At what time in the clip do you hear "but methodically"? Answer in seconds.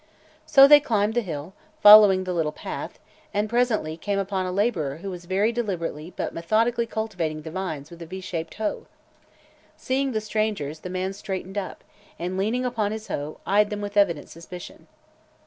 6.15-6.87